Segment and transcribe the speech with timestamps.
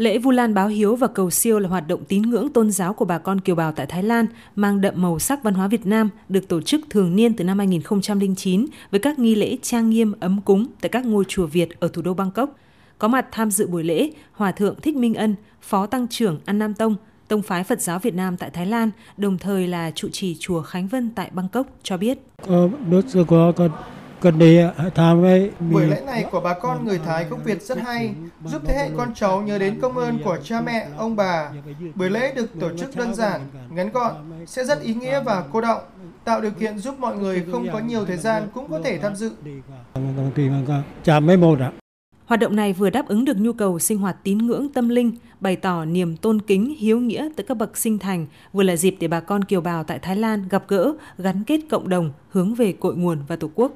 [0.00, 2.94] Lễ Vu Lan báo hiếu và cầu siêu là hoạt động tín ngưỡng tôn giáo
[2.94, 4.26] của bà con kiều bào tại Thái Lan,
[4.56, 7.58] mang đậm màu sắc văn hóa Việt Nam, được tổ chức thường niên từ năm
[7.58, 11.88] 2009 với các nghi lễ trang nghiêm ấm cúng tại các ngôi chùa Việt ở
[11.88, 12.56] thủ đô Bangkok.
[12.98, 16.58] Có mặt tham dự buổi lễ, Hòa thượng Thích Minh Ân, Phó Tăng trưởng An
[16.58, 16.96] Nam Tông,
[17.28, 20.62] Tông phái Phật giáo Việt Nam tại Thái Lan, đồng thời là trụ trì chùa
[20.62, 22.18] Khánh Vân tại Bangkok cho biết.
[25.70, 28.14] Buổi lễ này của bà con người Thái gốc Việt rất hay,
[28.46, 31.50] giúp thế hệ con cháu nhớ đến công ơn của cha mẹ, ông bà.
[31.94, 34.14] Buổi lễ được tổ chức đơn giản, ngắn gọn,
[34.46, 35.80] sẽ rất ý nghĩa và cô động,
[36.24, 39.16] tạo điều kiện giúp mọi người không có nhiều thời gian cũng có thể tham
[39.16, 39.30] dự.
[42.26, 45.12] Hoạt động này vừa đáp ứng được nhu cầu sinh hoạt tín ngưỡng tâm linh,
[45.40, 48.96] bày tỏ niềm tôn kính, hiếu nghĩa tới các bậc sinh thành, vừa là dịp
[49.00, 52.54] để bà con kiều bào tại Thái Lan gặp gỡ, gắn kết cộng đồng, hướng
[52.54, 53.72] về cội nguồn và Tổ quốc.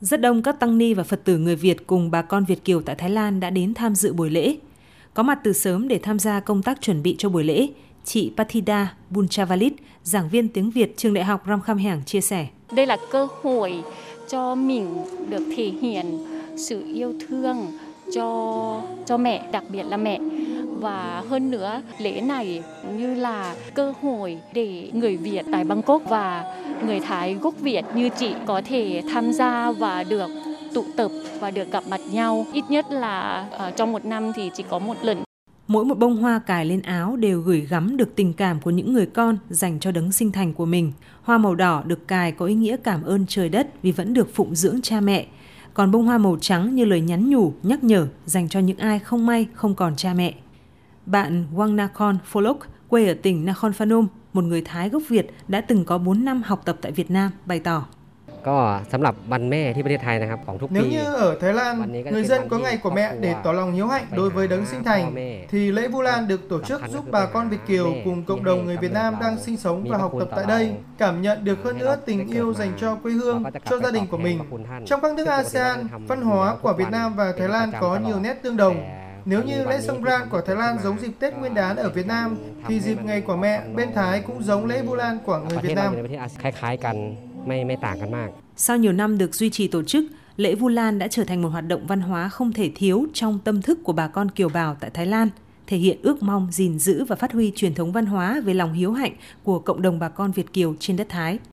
[0.00, 2.80] Rất đông các tăng ni và Phật tử người Việt cùng bà con Việt Kiều
[2.80, 4.56] tại Thái Lan đã đến tham dự buổi lễ.
[5.14, 7.68] Có mặt từ sớm để tham gia công tác chuẩn bị cho buổi lễ,
[8.04, 12.46] chị Pathida Bunchavalit, giảng viên tiếng Việt trường đại học Ramkhamhaeng chia sẻ.
[12.72, 13.82] Đây là cơ hội
[14.28, 14.94] cho mình
[15.28, 17.56] được thể hiện sự yêu thương
[18.14, 20.20] cho cho mẹ, đặc biệt là mẹ
[20.80, 22.62] và hơn nữa lễ này
[22.96, 26.56] như là cơ hội để người Việt tại Bangkok và
[26.86, 30.30] người Thái gốc Việt như chị có thể tham gia và được
[30.74, 34.50] tụ tập và được gặp mặt nhau ít nhất là uh, trong một năm thì
[34.54, 35.22] chỉ có một lần
[35.70, 38.92] mỗi một bông hoa cài lên áo đều gửi gắm được tình cảm của những
[38.92, 40.92] người con dành cho đấng sinh thành của mình.
[41.22, 44.34] Hoa màu đỏ được cài có ý nghĩa cảm ơn trời đất vì vẫn được
[44.34, 45.26] phụng dưỡng cha mẹ.
[45.74, 48.98] Còn bông hoa màu trắng như lời nhắn nhủ, nhắc nhở dành cho những ai
[48.98, 50.34] không may không còn cha mẹ.
[51.05, 52.57] Bạn Wang Nakhon Pholok,
[52.89, 56.41] quê ở tỉnh Nakhon Phanom, một người Thái gốc Việt đã từng có 4 năm
[56.45, 57.85] học tập tại Việt Nam, bày tỏ.
[58.47, 58.57] ก็
[58.91, 61.73] สำหรับวันแม่ที่ประเทศไทยนะครับของทุกปี Nếu như ở Thái Lan,
[62.11, 64.83] người dân có ngày của mẹ để tỏ lòng hiếu hạnh đối với đấng sinh
[64.83, 65.03] thành,
[65.51, 68.65] thì lễ Vu Lan được tổ chức giúp bà con Việt Kiều cùng cộng đồng
[68.65, 70.63] người Việt Nam đang sinh sống và học tập tại đây
[70.97, 74.17] cảm nhận được hơn nữa tình yêu dành cho quê hương, cho gia đình của
[74.17, 74.39] mình.
[74.85, 78.33] Trong các nước ASEAN, văn hóa của Việt Nam và Thái Lan có nhiều nét
[78.43, 78.98] tương đồng.
[79.24, 82.36] nếu như lễ Songkran của Thái Lan giống dịp Tết Nguyên đán ở Việt Nam,
[82.68, 85.74] thì dịp Ngày của Mẹ bên Thái cũng giống lễ Vu Lan của người Việt
[85.74, 85.94] Nam.
[88.56, 90.04] Sau nhiều năm được duy trì tổ chức,
[90.36, 93.38] lễ Vu Lan đã trở thành một hoạt động văn hóa không thể thiếu trong
[93.44, 95.28] tâm thức của bà con kiều bào tại Thái Lan
[95.66, 98.72] thể hiện ước mong gìn giữ và phát huy truyền thống văn hóa về lòng
[98.72, 99.12] hiếu hạnh
[99.44, 101.38] của cộng đồng bà con Việt Kiều trên đất Thái.